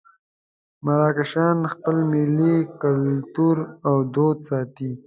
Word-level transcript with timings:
مراکشیان 0.85 1.59
خپل 1.73 1.95
ملي 2.11 2.55
کولتور 2.81 3.55
او 3.87 3.95
دود 4.13 4.37
ساتي. 4.49 4.91